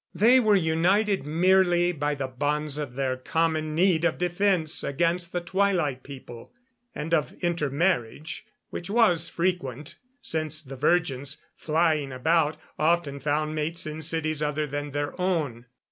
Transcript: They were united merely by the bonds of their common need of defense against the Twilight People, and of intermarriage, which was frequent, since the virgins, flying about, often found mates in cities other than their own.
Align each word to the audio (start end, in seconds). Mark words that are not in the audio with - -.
They 0.15 0.39
were 0.39 0.55
united 0.55 1.27
merely 1.27 1.91
by 1.91 2.15
the 2.15 2.25
bonds 2.25 2.79
of 2.79 2.95
their 2.95 3.15
common 3.17 3.75
need 3.75 4.03
of 4.03 4.17
defense 4.17 4.83
against 4.83 5.31
the 5.31 5.41
Twilight 5.41 6.01
People, 6.01 6.51
and 6.95 7.13
of 7.13 7.33
intermarriage, 7.43 8.43
which 8.71 8.89
was 8.89 9.29
frequent, 9.29 9.97
since 10.19 10.63
the 10.63 10.75
virgins, 10.75 11.43
flying 11.55 12.11
about, 12.11 12.57
often 12.79 13.19
found 13.19 13.53
mates 13.53 13.85
in 13.85 14.01
cities 14.01 14.41
other 14.41 14.65
than 14.65 14.89
their 14.89 15.13
own. 15.21 15.67